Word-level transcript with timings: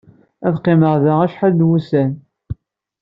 Ad 0.45 0.55
qqimeɣ 0.59 0.95
da 1.03 1.13
acḥal 1.25 1.53
n 1.55 1.67
wussan. 1.67 2.11